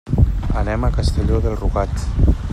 Anem 0.61 0.87
a 0.87 0.91
Castelló 0.95 1.39
de 1.45 1.53
Rugat. 1.61 2.09